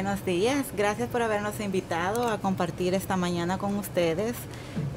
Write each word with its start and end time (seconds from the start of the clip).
Buenos 0.00 0.24
días, 0.24 0.66
gracias 0.76 1.08
por 1.08 1.22
habernos 1.22 1.58
invitado 1.58 2.28
a 2.28 2.38
compartir 2.38 2.94
esta 2.94 3.16
mañana 3.16 3.58
con 3.58 3.74
ustedes. 3.74 4.36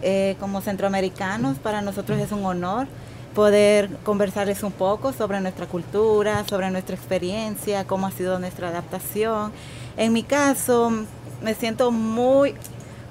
Eh, 0.04 0.36
como 0.40 0.62
centroamericanos, 0.62 1.58
para 1.58 1.82
nosotros 1.82 2.20
es 2.20 2.32
un 2.32 2.46
honor 2.46 2.86
poder 3.34 3.90
conversarles 4.04 4.62
un 4.62 4.72
poco 4.72 5.12
sobre 5.12 5.42
nuestra 5.42 5.66
cultura, 5.66 6.46
sobre 6.48 6.70
nuestra 6.70 6.96
experiencia, 6.96 7.88
cómo 7.88 8.06
ha 8.06 8.12
sido 8.12 8.38
nuestra 8.38 8.68
adaptación. 8.68 9.52
En 9.98 10.14
mi 10.14 10.22
caso, 10.22 10.92
me 11.42 11.56
siento 11.56 11.90
muy, 11.90 12.54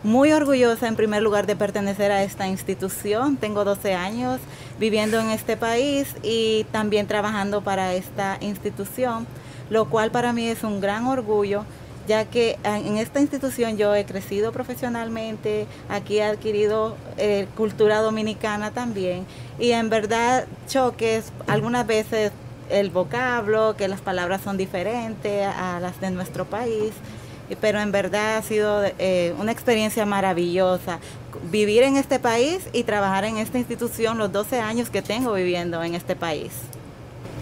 muy 0.04 0.30
orgullosa 0.30 0.86
en 0.86 0.94
primer 0.94 1.24
lugar 1.24 1.48
de 1.48 1.56
pertenecer 1.56 2.12
a 2.12 2.22
esta 2.22 2.46
institución. 2.46 3.36
Tengo 3.36 3.64
12 3.64 3.94
años 3.94 4.38
viviendo 4.78 5.18
en 5.18 5.30
este 5.30 5.56
país 5.56 6.14
y 6.22 6.66
también 6.70 7.08
trabajando 7.08 7.62
para 7.62 7.94
esta 7.94 8.38
institución 8.40 9.26
lo 9.70 9.88
cual 9.88 10.10
para 10.10 10.32
mí 10.32 10.46
es 10.48 10.64
un 10.64 10.80
gran 10.80 11.06
orgullo 11.06 11.64
ya 12.06 12.24
que 12.24 12.58
en 12.64 12.96
esta 12.96 13.20
institución 13.20 13.76
yo 13.76 13.94
he 13.94 14.04
crecido 14.04 14.52
profesionalmente, 14.52 15.66
aquí 15.88 16.18
he 16.18 16.24
adquirido 16.24 16.96
eh, 17.16 17.46
cultura 17.56 18.00
dominicana 18.00 18.70
también 18.70 19.26
y 19.58 19.72
en 19.72 19.90
verdad 19.90 20.46
choques 20.68 21.32
algunas 21.46 21.86
veces 21.86 22.32
el 22.70 22.90
vocablo, 22.90 23.74
que 23.76 23.88
las 23.88 24.00
palabras 24.00 24.42
son 24.42 24.56
diferentes 24.56 25.46
a 25.46 25.80
las 25.80 26.00
de 26.00 26.10
nuestro 26.10 26.44
país, 26.44 26.92
pero 27.60 27.80
en 27.80 27.90
verdad 27.90 28.36
ha 28.36 28.42
sido 28.42 28.84
eh, 28.98 29.34
una 29.38 29.52
experiencia 29.52 30.06
maravillosa 30.06 31.00
vivir 31.50 31.82
en 31.82 31.96
este 31.96 32.18
país 32.18 32.68
y 32.72 32.84
trabajar 32.84 33.24
en 33.24 33.38
esta 33.38 33.58
institución 33.58 34.18
los 34.18 34.30
12 34.32 34.60
años 34.60 34.90
que 34.90 35.02
tengo 35.02 35.32
viviendo 35.32 35.82
en 35.82 35.94
este 35.94 36.14
país. 36.14 36.52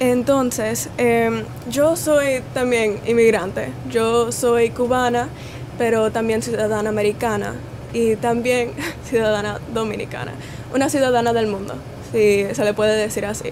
Entonces, 0.01 0.89
em, 0.97 1.45
yo 1.71 1.97
soy 1.97 2.43
también 2.55 3.01
inmigrante. 3.07 3.71
Yo 3.91 4.31
soy 4.31 4.71
cubana, 4.71 5.29
pero 5.77 6.13
también 6.13 6.43
ciudadana 6.43 6.89
americana 6.89 7.55
y 7.93 8.17
también 8.17 8.73
ciudadana 9.05 9.61
dominicana. 9.75 10.33
Una 10.73 10.89
ciudadana 10.89 11.33
del 11.33 11.49
mundo, 11.49 11.75
si 12.13 12.47
se 12.53 12.65
le 12.65 12.75
puede 12.75 12.97
decir 12.97 13.27
así. 13.27 13.51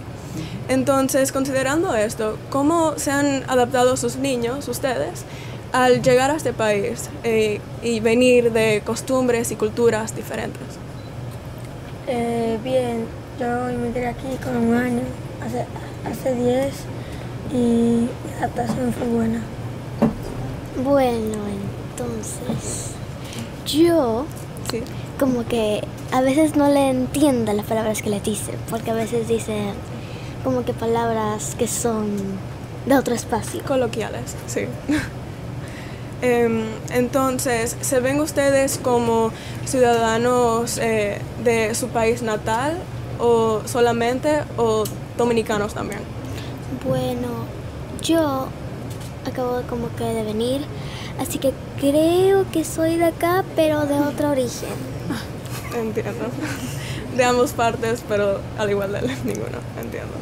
Entonces, 0.68 1.32
considerando 1.32 1.94
esto, 1.94 2.38
¿cómo 2.50 2.98
se 2.98 3.10
han 3.10 3.44
adaptado 3.48 3.96
sus 3.96 4.16
niños, 4.16 4.68
ustedes, 4.68 5.24
al 5.72 6.02
llegar 6.02 6.30
a 6.30 6.36
este 6.36 6.52
país 6.52 7.08
eh, 7.24 7.60
y 7.82 8.00
venir 8.00 8.52
de 8.52 8.82
costumbres 8.84 9.50
y 9.50 9.56
culturas 9.56 10.14
diferentes? 10.14 10.62
Eh, 12.08 12.58
bien, 12.62 13.04
yo 13.38 13.68
emigré 13.68 14.08
aquí 14.08 14.36
con 14.42 14.56
un 14.56 14.74
año, 14.74 15.02
hace 15.44 15.66
hace 16.10 16.34
10 16.34 16.74
y 17.52 18.08
la 18.30 18.46
adaptación 18.46 18.92
fue 18.92 19.06
buena. 19.08 19.40
Bueno, 20.82 21.38
entonces 21.90 22.92
yo 23.66 24.26
como 25.18 25.46
que 25.46 25.82
a 26.12 26.20
veces 26.20 26.56
no 26.56 26.68
le 26.68 26.90
entiendo 26.90 27.52
las 27.52 27.66
palabras 27.66 28.02
que 28.02 28.10
le 28.10 28.20
dicen, 28.20 28.56
porque 28.70 28.90
a 28.90 28.94
veces 28.94 29.28
dicen 29.28 29.72
como 30.44 30.64
que 30.64 30.72
palabras 30.72 31.54
que 31.58 31.66
son 31.66 32.16
de 32.86 32.96
otro 32.96 33.14
espacio. 33.14 33.62
Coloquiales, 33.64 34.36
sí. 34.46 34.66
Em, 36.22 36.62
entonces, 36.94 37.76
¿se 37.82 38.00
ven 38.00 38.20
ustedes 38.20 38.78
como 38.82 39.32
ciudadanos 39.66 40.78
eh, 40.78 41.20
de 41.44 41.74
su 41.74 41.88
país 41.88 42.22
natal 42.22 42.78
o 43.18 43.60
solamente 43.66 44.42
o 44.56 44.84
dominicanos 45.16 45.74
también? 45.74 46.00
Bueno, 46.86 47.28
yo 48.02 48.48
acabo 49.26 49.62
como 49.68 49.94
que 49.96 50.04
de 50.04 50.22
venir, 50.24 50.62
así 51.20 51.38
que 51.38 51.52
creo 51.80 52.44
que 52.50 52.64
soy 52.64 52.96
de 52.96 53.06
acá, 53.06 53.44
pero 53.54 53.86
de 53.86 53.94
otro 54.00 54.30
origen. 54.30 54.70
Entiendo. 55.74 56.12
De 57.16 57.24
ambas 57.24 57.52
partes, 57.52 58.02
pero 58.06 58.40
al 58.58 58.68
igual 58.68 58.92
de 58.92 59.00
ninguno, 59.24 59.56
entiendo. 59.80 60.12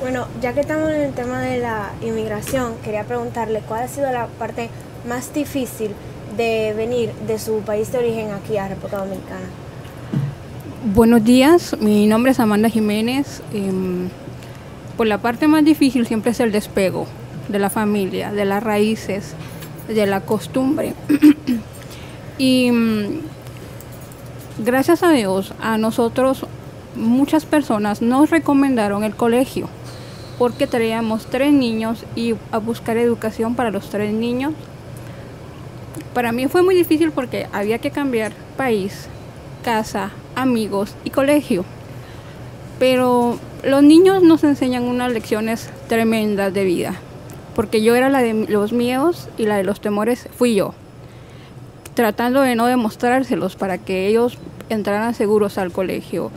Bueno, 0.00 0.26
ya 0.40 0.54
que 0.54 0.60
estamos 0.60 0.88
en 0.88 1.02
el 1.02 1.12
tema 1.12 1.42
de 1.42 1.58
la 1.58 1.90
inmigración, 2.00 2.74
quería 2.82 3.04
preguntarle 3.04 3.60
cuál 3.68 3.82
ha 3.82 3.88
sido 3.88 4.10
la 4.10 4.28
parte 4.28 4.70
más 5.06 5.34
difícil 5.34 5.90
de 6.38 6.72
venir 6.74 7.12
de 7.26 7.38
su 7.38 7.58
país 7.60 7.92
de 7.92 7.98
origen 7.98 8.30
aquí 8.32 8.56
a 8.56 8.66
República 8.66 8.98
Dominicana. 8.98 9.46
Buenos 10.94 11.22
días, 11.22 11.76
mi 11.80 12.06
nombre 12.06 12.32
es 12.32 12.40
Amanda 12.40 12.70
Jiménez. 12.70 13.42
Em, 13.52 14.08
por 14.98 15.06
la 15.06 15.18
parte 15.18 15.46
más 15.46 15.64
difícil 15.64 16.06
siempre 16.08 16.32
es 16.32 16.40
el 16.40 16.50
despego 16.50 17.06
de 17.48 17.60
la 17.60 17.70
familia, 17.70 18.32
de 18.32 18.44
las 18.44 18.60
raíces, 18.60 19.34
de 19.86 20.06
la 20.06 20.22
costumbre. 20.22 20.92
y 22.38 22.72
mm, 22.72 23.20
gracias 24.64 25.04
a 25.04 25.12
Dios, 25.12 25.54
a 25.60 25.78
nosotros 25.78 26.46
muchas 26.96 27.46
personas 27.46 28.02
nos 28.02 28.30
recomendaron 28.30 29.04
el 29.04 29.14
colegio 29.14 29.68
porque 30.36 30.66
traíamos 30.66 31.26
tres 31.26 31.52
niños 31.52 32.04
y 32.16 32.34
a 32.50 32.58
buscar 32.58 32.96
educación 32.96 33.54
para 33.54 33.70
los 33.70 33.90
tres 33.90 34.12
niños. 34.12 34.52
Para 36.12 36.32
mí 36.32 36.48
fue 36.48 36.64
muy 36.64 36.74
difícil 36.74 37.12
porque 37.12 37.46
había 37.52 37.78
que 37.78 37.92
cambiar 37.92 38.32
país, 38.56 39.06
casa, 39.62 40.10
amigos 40.34 40.96
y 41.04 41.10
colegio. 41.10 41.64
Pero 42.78 43.38
los 43.64 43.82
niños 43.82 44.22
nos 44.22 44.44
enseñan 44.44 44.84
unas 44.84 45.12
lecciones 45.12 45.68
tremendas 45.88 46.54
de 46.54 46.64
vida, 46.64 46.94
porque 47.56 47.82
yo 47.82 47.96
era 47.96 48.08
la 48.08 48.22
de 48.22 48.46
los 48.48 48.72
miedos 48.72 49.28
y 49.36 49.46
la 49.46 49.56
de 49.56 49.64
los 49.64 49.80
temores 49.80 50.28
fui 50.36 50.54
yo, 50.54 50.74
tratando 51.94 52.40
de 52.40 52.54
no 52.54 52.66
demostrárselos 52.66 53.56
para 53.56 53.78
que 53.78 54.06
ellos 54.06 54.38
entraran 54.68 55.14
seguros 55.14 55.58
al 55.58 55.72
colegio. 55.72 56.30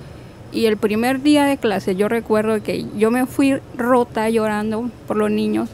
Y 0.51 0.65
el 0.65 0.77
primer 0.77 1.21
día 1.21 1.45
de 1.45 1.57
clase 1.57 1.95
yo 1.95 2.09
recuerdo 2.09 2.61
que 2.61 2.85
yo 2.97 3.11
me 3.11 3.25
fui 3.25 3.57
rota 3.77 4.29
llorando 4.29 4.89
por 5.07 5.17
los 5.17 5.31
niños 5.31 5.69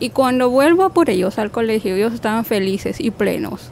y 0.00 0.10
cuando 0.10 0.50
vuelvo 0.50 0.90
por 0.90 1.10
ellos 1.10 1.38
al 1.38 1.52
colegio 1.52 1.94
ellos 1.94 2.12
estaban 2.12 2.44
felices 2.44 2.98
y 2.98 3.12
plenos. 3.12 3.70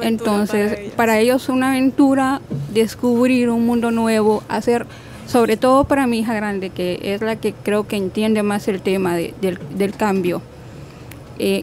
Entonces, 0.00 0.70
para 0.70 0.80
ellos. 0.80 0.94
para 0.94 1.18
ellos 1.18 1.42
es 1.42 1.48
una 1.50 1.70
aventura 1.72 2.40
descubrir 2.72 3.50
un 3.50 3.66
mundo 3.66 3.90
nuevo, 3.90 4.42
hacer 4.48 4.86
sobre 5.30 5.56
todo 5.56 5.84
para 5.84 6.08
mi 6.08 6.18
hija 6.18 6.34
grande, 6.34 6.70
que 6.70 6.98
es 7.02 7.22
la 7.22 7.36
que 7.36 7.52
creo 7.52 7.86
que 7.86 7.96
entiende 7.96 8.42
más 8.42 8.66
el 8.66 8.82
tema 8.82 9.14
del, 9.14 9.94
cambio. 9.96 10.42
Eh, 11.38 11.62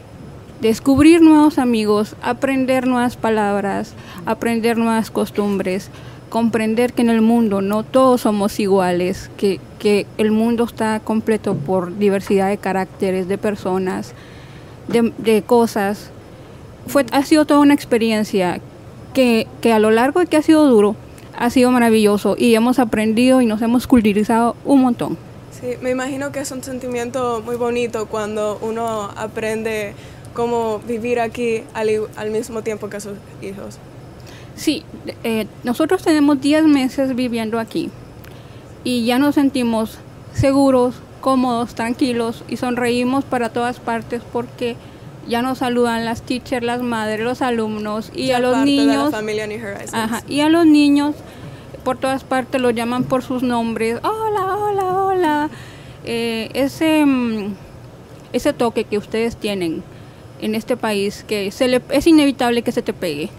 descubrir 0.62 1.20
nuevos 1.20 1.58
amigos, 1.58 2.16
aprender 2.22 2.86
nuevas 2.86 3.16
palabras, 3.18 3.92
aprender 4.24 4.78
nuevas 4.78 5.10
costumbres, 5.10 5.90
comprender 6.30 6.94
que 6.94 7.02
en 7.02 7.10
el 7.10 7.20
mundo 7.20 7.60
no 7.60 7.82
todos 7.82 8.22
somos 8.22 8.58
iguales, 8.58 9.30
que, 9.36 9.60
el 10.16 10.30
mundo 10.32 10.64
está 10.64 11.00
completo 11.00 11.54
por 11.54 11.98
diversidad 11.98 12.48
de 12.48 12.56
caracteres, 12.56 13.28
de 13.28 13.36
personas, 13.36 14.14
de, 14.88 15.42
cosas. 15.42 16.10
Fue, 16.86 17.04
ha 17.12 17.22
sido 17.22 17.44
toda 17.44 17.60
una 17.60 17.74
experiencia 17.74 18.60
que, 19.12 19.46
que 19.60 19.74
a 19.74 19.78
lo 19.78 19.90
largo 19.90 20.20
de 20.20 20.26
que 20.26 20.38
ha 20.38 20.42
sido 20.42 20.66
duro, 20.66 20.96
ha 21.38 21.50
sido 21.50 21.70
maravilloso 21.70 22.36
y 22.36 22.54
hemos 22.54 22.78
aprendido 22.78 23.40
y 23.40 23.46
nos 23.46 23.62
hemos 23.62 23.86
culturizado 23.86 24.56
un 24.64 24.82
montón. 24.82 25.16
Sí, 25.52 25.76
me 25.80 25.90
imagino 25.90 26.32
que 26.32 26.40
es 26.40 26.50
un 26.50 26.62
sentimiento 26.62 27.42
muy 27.44 27.56
bonito 27.56 28.06
cuando 28.06 28.58
uno 28.60 29.10
aprende 29.16 29.94
cómo 30.34 30.80
vivir 30.80 31.20
aquí 31.20 31.62
al, 31.74 32.30
mismo 32.30 32.62
tiempo 32.62 32.88
que 32.88 33.00
sus 33.00 33.14
hijos. 33.40 33.78
Sí, 34.56 34.84
eh, 35.22 35.46
nosotros 35.62 36.02
tenemos 36.02 36.40
10 36.40 36.64
meses 36.64 37.14
viviendo 37.14 37.60
aquí 37.60 37.90
y 38.82 39.04
ya 39.04 39.18
nos 39.18 39.36
sentimos 39.36 39.98
seguros, 40.34 40.96
cómodos, 41.20 41.74
tranquilos 41.74 42.44
y 42.48 42.56
sonreímos 42.56 43.24
para 43.24 43.48
todas 43.48 43.78
partes 43.78 44.22
porque 44.32 44.76
ya 45.28 45.42
nos 45.42 45.58
saludan 45.58 46.04
las 46.04 46.22
teachers, 46.22 46.64
las 46.64 46.82
madres, 46.82 47.20
los 47.20 47.42
alumnos 47.42 48.10
y 48.14 48.32
a 48.32 48.38
los 48.38 48.58
niños. 48.58 49.12
y 50.28 50.40
a 50.40 50.48
los 50.48 50.66
niños 50.66 51.14
por 51.84 51.98
todas 51.98 52.24
partes 52.24 52.60
los 52.60 52.74
llaman 52.74 53.04
por 53.04 53.22
sus 53.22 53.42
nombres. 53.42 53.98
Hola, 54.02 54.56
hola, 54.56 54.84
hola 54.84 55.08
hola, 55.18 55.50
eh, 56.04 56.50
ese, 56.54 57.04
mm, 57.04 57.54
ese 58.32 58.52
toque 58.52 58.84
que 58.84 58.98
ustedes 58.98 59.36
tienen 59.36 59.82
en 60.40 60.54
este 60.54 60.76
país, 60.76 61.24
que 61.26 61.50
se 61.50 61.68
le, 61.68 61.82
es 61.90 62.06
inevitable 62.06 62.62
que 62.62 62.72
se 62.72 62.82
te 62.82 62.92
pegue. 62.92 63.30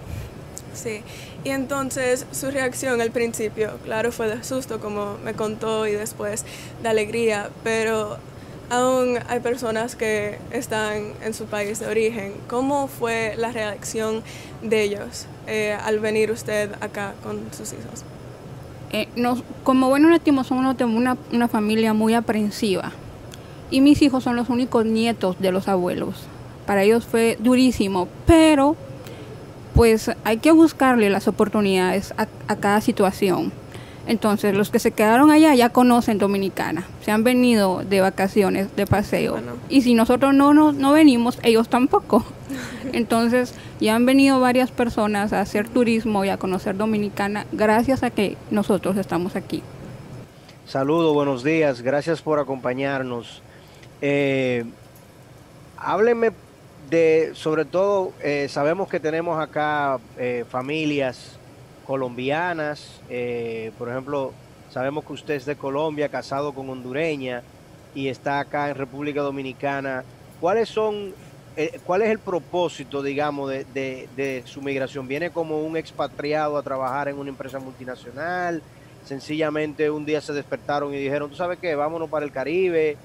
Sí, 0.73 1.01
y 1.43 1.49
entonces 1.49 2.25
su 2.31 2.51
reacción 2.51 3.01
al 3.01 3.11
principio, 3.11 3.77
claro, 3.85 4.11
fue 4.11 4.27
de 4.27 4.43
susto, 4.43 4.79
como 4.79 5.17
me 5.23 5.33
contó, 5.33 5.87
y 5.87 5.93
después 5.93 6.45
de 6.83 6.89
alegría, 6.89 7.49
pero 7.63 8.17
aún 8.69 9.19
hay 9.27 9.39
personas 9.39 9.95
que 9.95 10.37
están 10.51 11.13
en 11.23 11.33
su 11.33 11.45
país 11.45 11.79
de 11.79 11.87
origen. 11.87 12.33
¿Cómo 12.47 12.87
fue 12.87 13.33
la 13.37 13.51
reacción 13.51 14.23
de 14.61 14.83
ellos 14.83 15.25
eh, 15.47 15.77
al 15.83 15.99
venir 15.99 16.31
usted 16.31 16.71
acá 16.81 17.13
con 17.23 17.39
sus 17.51 17.73
hijos? 17.73 18.03
Eh, 18.91 19.07
nos, 19.15 19.43
como 19.63 19.89
buenos 19.89 20.09
nativos 20.09 20.47
somos 20.47 20.75
una, 20.81 21.17
una 21.31 21.47
familia 21.47 21.93
muy 21.93 22.13
aprensiva 22.15 22.91
y 23.71 23.81
mis 23.81 24.01
hijos 24.01 24.23
son 24.23 24.35
los 24.35 24.49
únicos 24.49 24.85
nietos 24.85 25.35
de 25.39 25.51
los 25.51 25.67
abuelos. 25.67 26.15
Para 26.65 26.83
ellos 26.83 27.05
fue 27.05 27.37
durísimo, 27.39 28.07
pero 28.25 28.75
pues 29.73 30.11
hay 30.23 30.37
que 30.37 30.51
buscarle 30.51 31.09
las 31.09 31.27
oportunidades 31.27 32.13
a, 32.17 32.55
cada 32.55 32.81
situación. 32.81 33.51
Entonces, 34.07 34.55
los 34.55 34.69
que 34.71 34.79
se 34.79 34.91
quedaron 34.91 35.29
allá 35.29 35.53
ya 35.53 35.69
conocen 35.69 36.17
Dominicana, 36.17 36.85
se 37.03 37.11
han 37.11 37.23
venido 37.23 37.83
de 37.83 38.01
vacaciones, 38.01 38.75
de 38.75 38.87
paseo. 38.87 39.37
Y 39.69 39.81
si 39.81 39.93
nosotros 39.93 40.33
no, 40.33 40.53
no, 40.53 40.71
no 40.71 40.93
venimos, 40.93 41.37
ellos 41.43 41.69
tampoco. 41.69 42.25
Entonces, 42.93 43.53
ya 43.79 43.95
han 43.95 44.05
venido 44.05 44.39
varias 44.39 44.71
personas 44.71 45.31
a 45.33 45.41
hacer 45.41 45.69
turismo 45.69 46.25
y 46.25 46.29
a 46.29 46.37
conocer 46.37 46.75
Dominicana 46.75 47.45
gracias 47.51 48.03
a 48.03 48.09
que 48.09 48.35
nosotros 48.51 48.97
estamos 48.97 49.35
aquí. 49.35 49.63
Saludos, 50.65 51.13
buenos 51.13 51.43
días, 51.43 51.81
gracias 51.81 52.21
por 52.21 52.39
acompañarnos. 52.39 53.41
Eh, 54.01 54.65
hábleme 55.77 56.31
de, 56.89 57.31
sobre 57.33 57.65
todo, 57.65 58.13
eh, 58.21 58.47
sabemos 58.49 58.87
que 58.87 58.99
tenemos 58.99 59.41
acá 59.41 59.99
eh, 60.17 60.45
familias 60.49 61.38
colombianas, 61.89 63.01
eh, 63.09 63.71
por 63.79 63.89
ejemplo, 63.89 64.31
sabemos 64.71 65.03
que 65.05 65.13
usted 65.13 65.33
es 65.33 65.45
de 65.47 65.55
Colombia, 65.55 66.07
casado 66.07 66.53
con 66.53 66.69
hondureña 66.69 67.41
y 67.95 68.09
está 68.09 68.39
acá 68.39 68.69
en 68.69 68.75
República 68.75 69.21
Dominicana. 69.21 70.03
¿Cuáles 70.39 70.69
son, 70.69 71.15
cuál 71.87 72.03
es 72.03 72.09
el 72.11 72.19
propósito, 72.19 73.01
digamos, 73.01 73.49
de, 73.49 73.65
de, 74.15 74.43
su 74.45 74.61
migración? 74.61 75.07
¿Viene 75.07 75.31
como 75.31 75.63
un 75.63 75.77
expatriado 75.77 76.59
a 76.59 76.61
trabajar 76.61 77.07
en 77.07 77.17
una 77.17 77.31
empresa 77.31 77.57
multinacional? 77.57 78.61
Sencillamente 79.03 79.89
un 79.89 80.05
día 80.05 80.21
se 80.21 80.31
despertaron 80.31 80.93
y 80.93 80.97
dijeron, 80.97 81.27
¿tú 81.27 81.37
sabes 81.37 81.57
qué? 81.57 81.73
Vámonos 81.73 82.07
para 82.07 82.23
el 82.23 82.31
Caribe. 82.31 82.97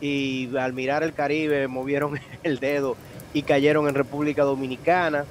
Y 0.00 0.56
al 0.56 0.72
mirar 0.72 1.04
el 1.04 1.14
Caribe 1.14 1.68
movieron 1.68 2.18
el 2.42 2.58
dedo 2.58 2.96
y 3.32 3.42
cayeron 3.42 3.86
en 3.86 3.94
República 3.94 4.42
Dominicana. 4.42 5.24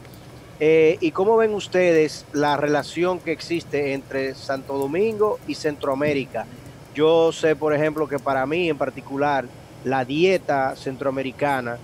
Eh, 0.60 0.98
¿Y 1.02 1.12
cómo 1.12 1.36
ven 1.38 1.54
ustedes 1.54 2.26
la 2.32 2.58
relación 2.58 3.20
que 3.20 3.32
existe 3.32 3.94
entre 3.94 4.36
Santo 4.36 4.78
Domingo 4.78 5.40
y 5.48 5.56
Centroamérica? 5.56 6.46
Yo 6.94 7.32
sé, 7.32 7.56
por 7.56 7.74
ejemplo, 7.74 8.08
que 8.08 8.20
para 8.20 8.46
mí 8.46 8.70
en 8.70 8.78
particular 8.78 9.46
la 9.84 10.06
dieta 10.06 10.76
centroamericana 10.76 11.78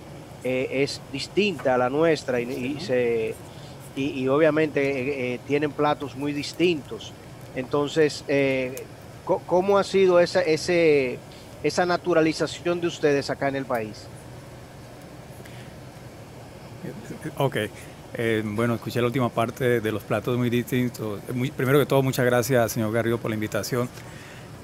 eh, 0.44 0.68
es 0.70 1.00
distinta 1.12 1.74
a 1.74 1.78
la 1.78 1.90
nuestra 1.90 2.40
y, 2.40 2.80
se, 2.80 3.34
y, 3.96 4.26
obviamente 4.28 5.34
eh, 5.34 5.40
tienen 5.46 5.72
platos 5.72 6.16
muy 6.16 6.32
distintos. 6.32 7.12
Entonces, 7.56 8.24
¿cómo 9.24 9.78
ha 9.78 9.84
sido 9.84 10.20
esa, 10.20 10.40
ese, 10.42 11.18
esa 11.64 11.84
naturalización 11.84 12.80
de 12.80 12.86
ustedes 12.86 13.28
acá 13.28 13.48
en 13.48 13.56
el 13.56 13.66
país? 13.66 14.06
Ok. 17.36 17.56
Eh, 18.14 18.42
bueno, 18.44 18.74
escuché 18.74 19.00
la 19.00 19.06
última 19.06 19.28
parte 19.28 19.80
de 19.80 19.92
los 19.92 20.02
platos 20.02 20.36
muy 20.36 20.50
distintos. 20.50 21.20
primero 21.56 21.78
que 21.78 21.86
todo, 21.86 22.02
muchas 22.02 22.24
gracias, 22.24 22.72
señor 22.72 22.92
Garrido, 22.92 23.18
por 23.18 23.30
la 23.30 23.34
invitación. 23.34 23.88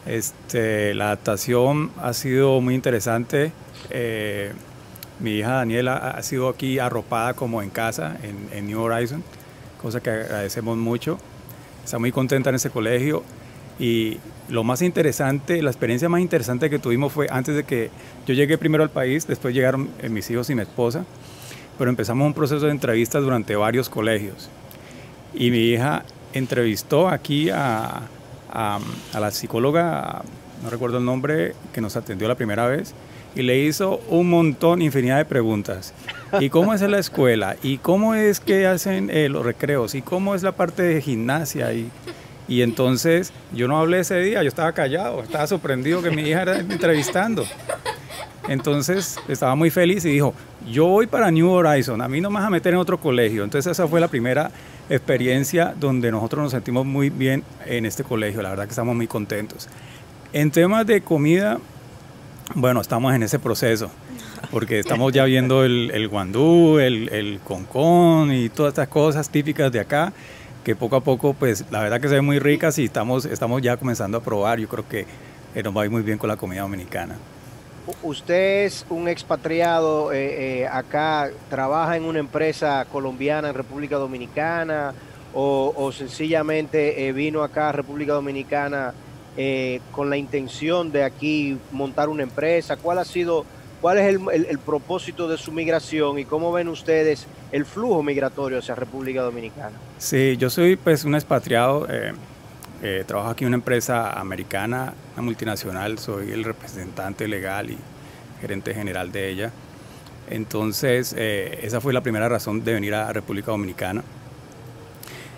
Este, 0.04 0.94
la 0.94 1.06
adaptación 1.06 1.90
ha 1.98 2.12
sido 2.12 2.60
muy 2.60 2.74
interesante. 2.74 3.52
Eh, 3.90 4.52
mi 5.20 5.38
hija 5.38 5.52
Daniela 5.52 5.96
ha 5.96 6.22
sido 6.22 6.48
aquí 6.48 6.78
arropada 6.78 7.34
como 7.34 7.62
en 7.62 7.70
casa, 7.70 8.16
en, 8.22 8.66
New 8.66 8.80
Horizon, 8.80 9.22
cosa 9.80 10.00
que 10.00 10.10
agradecemos 10.10 10.76
mucho. 10.76 11.18
Está 11.84 11.98
muy 11.98 12.12
contenta 12.12 12.50
en 12.50 12.56
ese 12.56 12.70
colegio. 12.70 13.22
Y 13.78 14.18
lo 14.48 14.64
más 14.64 14.82
interesante, 14.82 15.62
la 15.62 15.70
experiencia 15.70 16.08
más 16.08 16.20
interesante 16.20 16.68
que 16.68 16.78
tuvimos 16.78 17.12
fue 17.12 17.28
antes 17.30 17.54
de 17.54 17.64
que 17.64 17.90
yo 18.26 18.34
llegué 18.34 18.58
primero 18.58 18.82
al 18.82 18.90
país, 18.90 19.26
después 19.26 19.54
llegaron 19.54 19.90
eh, 20.00 20.08
mis 20.08 20.30
hijos 20.30 20.50
y 20.50 20.54
mi 20.54 20.62
esposa 20.62 21.04
pero 21.78 21.90
empezamos 21.90 22.26
un 22.26 22.34
proceso 22.34 22.66
de 22.66 22.72
entrevistas 22.72 23.22
durante 23.22 23.56
varios 23.56 23.88
colegios. 23.88 24.48
Y 25.34 25.50
mi 25.50 25.58
hija 25.58 26.04
entrevistó 26.32 27.08
aquí 27.08 27.50
a, 27.50 28.02
la 29.12 29.30
psicóloga, 29.30 30.22
no 30.62 30.70
recuerdo 30.70 30.98
el 30.98 31.04
nombre, 31.04 31.54
que 31.72 31.80
nos 31.80 31.96
atendió 31.96 32.26
la 32.26 32.36
primera 32.36 32.66
vez, 32.66 32.94
y 33.34 33.42
le 33.42 33.58
hizo 33.58 34.00
un 34.08 34.30
montón, 34.30 34.80
infinidad 34.80 35.18
de 35.18 35.26
preguntas. 35.26 35.92
¿Y 36.40 36.48
cómo 36.48 36.72
es 36.72 36.80
la 36.80 36.98
escuela? 36.98 37.56
¿Y 37.62 37.78
cómo 37.78 38.14
es 38.14 38.40
que 38.40 38.66
hacen 38.66 39.10
eh, 39.10 39.28
los 39.28 39.44
recreos? 39.44 39.94
¿Y 39.94 40.00
cómo 40.00 40.34
es 40.34 40.42
la 40.42 40.52
parte 40.52 40.82
de 40.82 41.02
gimnasia? 41.02 41.74
Y, 41.74 41.90
y 42.48 42.62
entonces 42.62 43.32
yo 43.52 43.68
no 43.68 43.78
hablé 43.78 44.00
ese 44.00 44.18
día, 44.20 44.42
yo 44.42 44.48
estaba 44.48 44.72
callado, 44.72 45.22
estaba 45.22 45.46
sorprendido 45.46 46.00
que 46.00 46.10
mi 46.10 46.22
hija 46.22 46.42
era 46.42 46.58
entrevistando. 46.60 47.44
Entonces 48.48 49.18
estaba 49.28 49.54
muy 49.54 49.70
feliz 49.70 50.04
y 50.04 50.10
dijo, 50.10 50.34
yo 50.70 50.86
voy 50.86 51.06
para 51.06 51.30
New 51.30 51.50
Horizon, 51.50 52.00
a 52.00 52.08
mí 52.08 52.20
no 52.20 52.30
me 52.30 52.36
vas 52.38 52.46
a 52.46 52.50
meter 52.50 52.74
en 52.74 52.78
otro 52.78 52.98
colegio. 52.98 53.44
Entonces 53.44 53.72
esa 53.72 53.88
fue 53.88 54.00
la 54.00 54.08
primera 54.08 54.50
experiencia 54.88 55.74
donde 55.78 56.10
nosotros 56.10 56.44
nos 56.44 56.52
sentimos 56.52 56.86
muy 56.86 57.10
bien 57.10 57.42
en 57.64 57.86
este 57.86 58.04
colegio, 58.04 58.42
la 58.42 58.50
verdad 58.50 58.64
que 58.64 58.70
estamos 58.70 58.94
muy 58.94 59.06
contentos. 59.06 59.68
En 60.32 60.50
temas 60.50 60.86
de 60.86 61.00
comida, 61.00 61.58
bueno, 62.54 62.80
estamos 62.80 63.14
en 63.14 63.22
ese 63.24 63.38
proceso, 63.38 63.90
porque 64.50 64.78
estamos 64.78 65.12
ya 65.12 65.24
viendo 65.24 65.64
el, 65.64 66.08
guandú, 66.08 66.78
el, 66.78 67.08
el 67.08 67.40
concón 67.40 68.32
y 68.32 68.48
todas 68.48 68.72
estas 68.72 68.88
cosas 68.88 69.28
típicas 69.28 69.72
de 69.72 69.80
acá, 69.80 70.12
que 70.62 70.76
poco 70.76 70.96
a 70.96 71.00
poco, 71.00 71.34
pues 71.34 71.64
la 71.70 71.80
verdad 71.80 72.00
que 72.00 72.08
se 72.08 72.14
ven 72.14 72.24
muy 72.24 72.38
ricas 72.38 72.78
y 72.78 72.84
estamos, 72.84 73.24
estamos 73.24 73.62
ya 73.62 73.76
comenzando 73.76 74.18
a 74.18 74.22
probar, 74.22 74.58
yo 74.58 74.68
creo 74.68 74.88
que 74.88 75.06
nos 75.62 75.76
va 75.76 75.82
a 75.82 75.84
ir 75.86 75.90
muy 75.90 76.02
bien 76.02 76.18
con 76.18 76.28
la 76.28 76.36
comida 76.36 76.62
dominicana 76.62 77.16
usted 78.02 78.64
es 78.64 78.86
un 78.90 79.08
expatriado 79.08 80.12
eh, 80.12 80.60
eh, 80.60 80.66
acá, 80.66 81.30
trabaja 81.48 81.96
en 81.96 82.04
una 82.04 82.18
empresa 82.18 82.84
colombiana 82.90 83.48
en 83.48 83.54
República 83.54 83.96
Dominicana 83.96 84.94
o, 85.38 85.92
sencillamente 85.92 87.06
eh, 87.06 87.12
vino 87.12 87.42
acá 87.42 87.68
a 87.68 87.72
República 87.72 88.14
Dominicana 88.14 88.94
con 89.92 90.08
la 90.08 90.16
intención 90.16 90.90
de 90.90 91.04
aquí 91.04 91.58
montar 91.70 92.08
una 92.08 92.22
empresa. 92.22 92.78
¿Cuál 92.78 92.98
ha 92.98 93.04
sido, 93.04 93.44
cuál 93.82 93.98
es 93.98 94.18
el, 94.32 94.58
propósito 94.58 95.28
de 95.28 95.36
su 95.36 95.52
migración 95.52 96.18
y 96.18 96.24
cómo 96.24 96.52
ven 96.52 96.68
ustedes 96.68 97.26
el 97.52 97.66
flujo 97.66 98.02
migratorio 98.02 98.60
hacia 98.60 98.74
República 98.74 99.20
Dominicana? 99.20 99.76
Sí, 99.98 100.38
yo 100.38 100.48
soy 100.48 100.76
pues 100.76 101.04
un 101.04 101.14
expatriado. 101.14 101.86
Eh, 102.82 103.04
trabajo 103.06 103.30
aquí 103.30 103.44
en 103.44 103.48
una 103.48 103.56
empresa 103.56 104.12
americana, 104.12 104.92
una 105.14 105.22
multinacional, 105.22 105.98
soy 105.98 106.30
el 106.32 106.44
representante 106.44 107.26
legal 107.26 107.70
y 107.70 107.78
gerente 108.40 108.74
general 108.74 109.12
de 109.12 109.30
ella. 109.30 109.50
Entonces, 110.28 111.14
eh, 111.16 111.60
esa 111.62 111.80
fue 111.80 111.94
la 111.94 112.02
primera 112.02 112.28
razón 112.28 112.64
de 112.64 112.74
venir 112.74 112.94
a 112.94 113.12
República 113.12 113.50
Dominicana. 113.50 114.02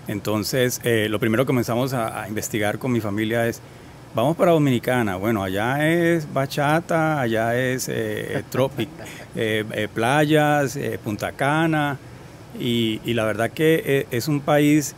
Entonces, 0.08 0.80
eh, 0.82 1.06
lo 1.08 1.20
primero 1.20 1.44
que 1.44 1.48
comenzamos 1.48 1.92
a, 1.92 2.26
investigar 2.26 2.78
con 2.78 2.90
mi 2.90 3.00
familia 3.00 3.46
es, 3.46 3.60
vamos 4.14 4.36
para 4.36 4.50
Dominicana. 4.50 5.16
Bueno, 5.16 5.44
allá 5.44 5.86
es 5.86 6.32
bachata, 6.32 7.20
allá 7.20 7.56
es 7.56 7.88
tropic, 8.50 8.88
playas, 9.94 10.78
Punta 11.04 11.32
Cana. 11.32 11.98
Y, 12.58 13.00
y, 13.04 13.14
la 13.14 13.24
verdad 13.26 13.50
que 13.50 14.06
es 14.10 14.26
un 14.26 14.40
país 14.40 14.96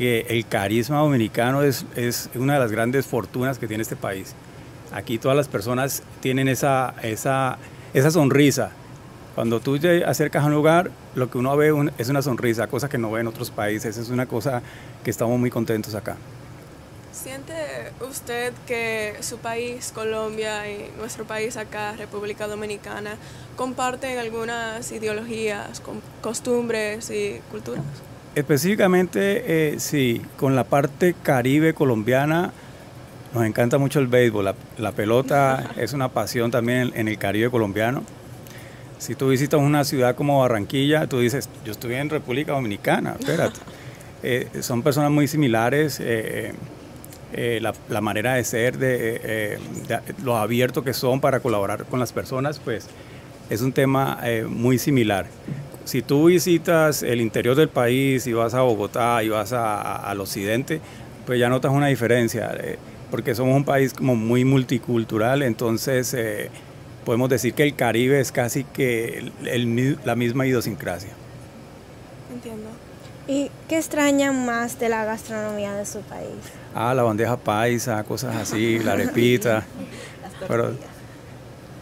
que 0.00 0.24
el 0.30 0.46
carisma 0.46 1.00
dominicano 1.00 1.62
es, 1.62 1.84
es 1.94 2.30
una 2.34 2.54
de 2.54 2.60
las 2.60 2.72
grandes 2.72 3.04
fortunas 3.04 3.58
que 3.58 3.68
tiene 3.68 3.82
este 3.82 3.96
país. 3.96 4.34
Aquí 4.94 5.18
todas 5.18 5.36
las 5.36 5.46
personas 5.46 6.02
tienen 6.20 6.48
esa, 6.48 6.94
esa, 7.02 7.58
esa 7.92 8.10
sonrisa. 8.10 8.70
Cuando 9.34 9.60
tú 9.60 9.78
te 9.78 10.02
acercas 10.06 10.42
a 10.42 10.46
un 10.46 10.54
lugar, 10.54 10.90
lo 11.14 11.30
que 11.30 11.36
uno 11.36 11.54
ve 11.54 11.92
es 11.98 12.08
una 12.08 12.22
sonrisa, 12.22 12.66
cosa 12.66 12.88
que 12.88 12.96
no 12.96 13.10
ve 13.10 13.20
en 13.20 13.26
otros 13.26 13.50
países. 13.50 13.98
Es 13.98 14.08
una 14.08 14.24
cosa 14.24 14.62
que 15.04 15.10
estamos 15.10 15.38
muy 15.38 15.50
contentos 15.50 15.94
acá. 15.94 16.16
¿Siente 17.12 17.52
usted 18.00 18.54
que 18.66 19.16
su 19.20 19.36
país, 19.36 19.92
Colombia, 19.94 20.66
y 20.70 20.90
nuestro 20.96 21.26
país 21.26 21.58
acá, 21.58 21.92
República 21.98 22.46
Dominicana, 22.46 23.16
comparten 23.54 24.16
algunas 24.16 24.90
ideologías, 24.92 25.82
costumbres 26.22 27.10
y 27.10 27.42
culturas? 27.50 27.84
Específicamente, 28.34 29.72
eh, 29.74 29.80
sí, 29.80 30.22
con 30.36 30.54
la 30.54 30.64
parte 30.64 31.14
caribe 31.22 31.74
colombiana 31.74 32.52
nos 33.32 33.44
encanta 33.44 33.78
mucho 33.78 34.00
el 34.00 34.08
béisbol. 34.08 34.54
La, 34.78 34.92
pelota 34.92 35.70
es 35.76 35.92
una 35.92 36.08
pasión 36.08 36.50
también 36.50 36.92
en 36.94 37.08
el 37.08 37.18
Caribe 37.18 37.50
colombiano. 37.50 38.02
Si 38.98 39.14
tú 39.14 39.28
visitas 39.28 39.60
una 39.60 39.84
ciudad 39.84 40.14
como 40.14 40.40
Barranquilla, 40.40 41.06
tú 41.06 41.20
dices, 41.20 41.48
yo 41.64 41.72
estoy 41.72 41.94
en 41.94 42.10
República 42.10 42.52
Dominicana, 42.52 43.16
espérate. 43.18 43.60
Eh, 44.22 44.50
son 44.60 44.82
personas 44.82 45.10
muy 45.10 45.26
similares, 45.26 45.98
eh, 45.98 46.52
eh, 47.32 47.58
la, 47.62 48.00
manera 48.02 48.34
de 48.34 48.44
ser, 48.44 48.76
de, 48.76 49.58
lo 50.22 50.36
abierto 50.36 50.84
que 50.84 50.92
son 50.92 51.22
para 51.22 51.40
colaborar 51.40 51.86
con 51.86 51.98
las 51.98 52.12
personas, 52.12 52.58
pues 52.58 52.86
es 53.48 53.62
un 53.62 53.72
tema 53.72 54.20
muy 54.46 54.78
similar. 54.78 55.24
Si 55.90 56.02
tú 56.02 56.26
visitas 56.26 57.02
el 57.02 57.20
interior 57.20 57.56
del 57.56 57.68
país 57.68 58.24
y 58.28 58.32
vas 58.32 58.54
a 58.54 58.60
Bogotá 58.60 59.24
y 59.24 59.28
vas 59.28 59.52
al 59.52 60.20
occidente, 60.20 60.80
pues 61.26 61.40
ya 61.40 61.48
notas 61.48 61.72
una 61.72 61.88
diferencia 61.88 62.56
porque 63.10 63.34
somos 63.34 63.56
un 63.56 63.64
país 63.64 63.92
como 63.92 64.14
muy 64.14 64.44
multicultural, 64.44 65.42
entonces 65.42 66.14
eh, 66.14 66.48
podemos 67.04 67.28
decir 67.28 67.54
que 67.54 67.64
el 67.64 67.74
Caribe 67.74 68.20
es 68.20 68.30
casi 68.30 68.62
que 68.62 69.32
la 70.04 70.14
misma 70.14 70.46
idiosincrasia. 70.46 71.10
Entiendo. 72.32 72.68
¿Y 73.26 73.50
qué 73.68 73.78
extrañan 73.78 74.46
más 74.46 74.78
de 74.78 74.90
la 74.90 75.04
gastronomía 75.04 75.74
de 75.74 75.86
su 75.86 76.02
país? 76.02 76.38
Ah, 76.72 76.94
la 76.94 77.02
bandeja 77.02 77.36
paisa, 77.36 78.04
cosas 78.04 78.36
así, 78.36 78.78
la 78.78 78.92
arepita. 78.92 79.64
pero, 80.46 80.70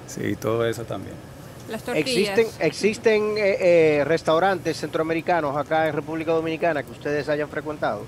sí, 0.06 0.34
todo 0.40 0.64
eso 0.64 0.84
también. 0.84 1.28
Las 1.68 1.86
¿Existen, 1.88 2.46
existen 2.60 3.22
eh, 3.36 3.56
eh, 3.98 4.04
restaurantes 4.04 4.78
centroamericanos 4.78 5.56
acá 5.56 5.86
en 5.86 5.94
República 5.94 6.32
Dominicana 6.32 6.82
que 6.82 6.90
ustedes 6.90 7.28
hayan 7.28 7.48
frecuentado? 7.48 8.04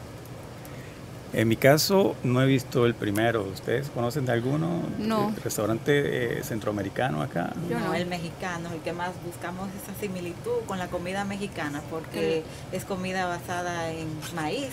En 1.32 1.46
mi 1.46 1.56
caso 1.56 2.16
no 2.24 2.42
he 2.42 2.46
visto 2.46 2.86
el 2.86 2.94
primero. 2.94 3.42
¿Ustedes 3.52 3.88
conocen 3.90 4.26
de 4.26 4.32
alguno? 4.32 4.82
No. 4.98 5.32
restaurante 5.44 6.38
eh, 6.38 6.42
centroamericano 6.42 7.22
acá? 7.22 7.52
no, 7.68 7.94
el 7.94 8.06
mexicano, 8.06 8.70
el 8.72 8.80
que 8.80 8.92
más 8.92 9.12
buscamos 9.24 9.68
esa 9.80 9.98
similitud 10.00 10.64
con 10.66 10.78
la 10.78 10.88
comida 10.88 11.24
mexicana, 11.24 11.82
porque 11.90 12.42
es 12.72 12.84
comida 12.84 13.26
basada 13.26 13.92
en 13.92 14.08
maíz. 14.34 14.72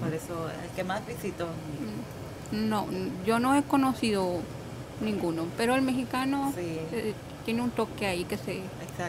Por 0.00 0.14
eso 0.14 0.48
el 0.64 0.70
que 0.74 0.84
más 0.84 1.06
visito. 1.06 1.46
Mm, 1.46 2.68
no, 2.68 2.86
yo 3.26 3.38
no 3.38 3.54
he 3.54 3.62
conocido 3.62 4.40
ninguno, 5.00 5.46
pero 5.56 5.74
el 5.74 5.82
mexicano 5.82 6.52
eh, 6.56 7.12
tiene 7.44 7.62
un 7.62 7.70
toque 7.70 8.06
ahí 8.06 8.24
que 8.24 8.36
se 8.36 8.60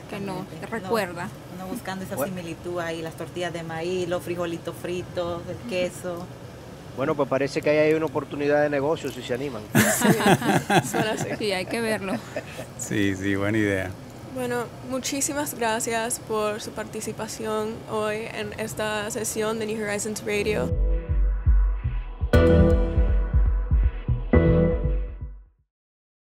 que 0.09 0.19
no 0.19 0.45
recuerda. 0.69 1.29
Uno, 1.55 1.67
buscando 1.67 2.03
esa 2.03 2.17
similitud 2.23 2.79
ahí, 2.79 3.01
las 3.01 3.15
tortillas 3.15 3.53
de 3.53 3.63
maíz, 3.63 4.07
los 4.07 4.23
frijolitos 4.23 4.75
fritos, 4.75 5.41
el 5.47 5.69
queso. 5.69 6.25
Bueno, 6.97 7.13
pues 7.15 7.27
parece 7.27 7.61
que 7.61 7.69
hay 7.69 7.93
una 7.93 8.05
oportunidad 8.05 8.61
de 8.61 8.69
negocio 8.69 9.11
si 9.11 9.21
se 9.21 9.33
animan. 9.33 9.61
Sí, 11.37 11.51
hay 11.51 11.65
que 11.65 11.81
verlo. 11.81 12.13
Sí, 12.77 13.15
sí, 13.15 13.35
buena 13.35 13.57
idea. 13.57 13.91
Bueno, 14.33 14.65
muchísimas 14.89 15.53
gracias 15.53 16.19
por 16.19 16.61
su 16.61 16.71
participación 16.71 17.73
hoy 17.91 18.27
en 18.33 18.57
esta 18.59 19.09
sesión 19.11 19.59
de 19.59 19.65
New 19.65 19.81
Horizons 19.81 20.23
Radio. 20.25 20.71